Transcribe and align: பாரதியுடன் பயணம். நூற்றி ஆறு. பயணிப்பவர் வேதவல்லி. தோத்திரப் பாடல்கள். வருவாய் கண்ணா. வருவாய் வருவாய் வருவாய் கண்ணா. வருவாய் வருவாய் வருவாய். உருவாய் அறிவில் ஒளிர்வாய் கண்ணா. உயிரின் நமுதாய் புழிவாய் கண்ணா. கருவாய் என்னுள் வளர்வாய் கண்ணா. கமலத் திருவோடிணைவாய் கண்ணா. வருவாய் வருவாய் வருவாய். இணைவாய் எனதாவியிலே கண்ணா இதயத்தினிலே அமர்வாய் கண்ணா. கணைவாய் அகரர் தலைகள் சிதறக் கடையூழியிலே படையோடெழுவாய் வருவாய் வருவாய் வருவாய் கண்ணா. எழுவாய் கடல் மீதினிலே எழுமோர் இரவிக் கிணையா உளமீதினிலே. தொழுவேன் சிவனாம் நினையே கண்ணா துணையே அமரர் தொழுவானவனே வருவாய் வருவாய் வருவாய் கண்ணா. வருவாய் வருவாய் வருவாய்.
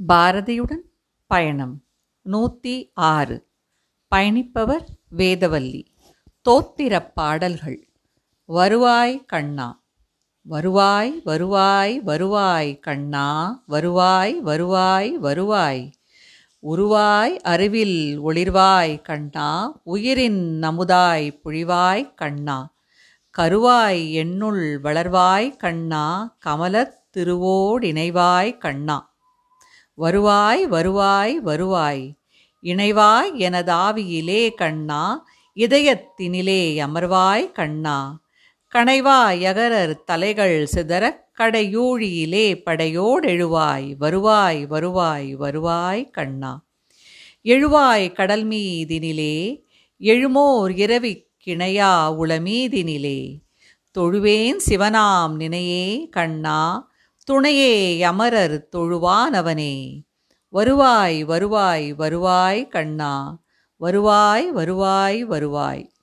பாரதியுடன் 0.00 0.82
பயணம். 1.26 1.82
நூற்றி 2.22 2.90
ஆறு. 2.94 3.46
பயணிப்பவர் 4.14 4.84
வேதவல்லி. 5.16 5.86
தோத்திரப் 6.48 7.14
பாடல்கள். 7.14 7.88
வருவாய் 8.44 9.24
கண்ணா. 9.24 9.84
வருவாய் 10.42 11.20
வருவாய் 11.24 12.00
வருவாய் 12.00 12.78
கண்ணா. 12.78 13.62
வருவாய் 13.66 14.40
வருவாய் 14.40 15.18
வருவாய். 15.18 15.90
உருவாய் 16.62 17.36
அறிவில் 17.36 18.20
ஒளிர்வாய் 18.20 19.02
கண்ணா. 19.02 19.80
உயிரின் 19.84 20.60
நமுதாய் 20.60 21.40
புழிவாய் 21.44 22.14
கண்ணா. 22.14 22.74
கருவாய் 23.38 24.12
என்னுள் 24.12 24.80
வளர்வாய் 24.80 25.56
கண்ணா. 25.56 26.36
கமலத் 26.46 26.94
திருவோடிணைவாய் 27.16 28.58
கண்ணா. 28.58 29.15
வருவாய் 29.96 30.66
வருவாய் 30.66 31.40
வருவாய். 31.40 32.14
இணைவாய் 32.62 33.30
எனதாவியிலே 33.38 34.54
கண்ணா 34.54 35.26
இதயத்தினிலே 35.56 36.62
அமர்வாய் 36.86 37.52
கண்ணா. 37.52 38.20
கணைவாய் 38.74 39.40
அகரர் 39.44 40.04
தலைகள் 40.04 40.66
சிதறக் 40.66 41.22
கடையூழியிலே 41.38 42.46
படையோடெழுவாய் 42.66 43.96
வருவாய் 43.96 44.66
வருவாய் 44.66 45.34
வருவாய் 45.34 46.10
கண்ணா. 46.10 46.52
எழுவாய் 47.44 48.12
கடல் 48.12 48.48
மீதினிலே 48.48 49.62
எழுமோர் 50.00 50.76
இரவிக் 50.76 51.26
கிணையா 51.46 51.92
உளமீதினிலே. 52.20 53.20
தொழுவேன் 53.98 54.56
சிவனாம் 54.68 55.34
நினையே 55.36 56.08
கண்ணா 56.08 56.60
துணையே 57.30 58.00
அமரர் 58.00 58.68
தொழுவானவனே 58.76 60.02
வருவாய் 60.48 61.24
வருவாய் 61.24 61.94
வருவாய் 61.94 62.68
கண்ணா. 62.68 63.42
வருவாய் 63.76 64.52
வருவாய் 64.52 65.24
வருவாய். 65.24 65.95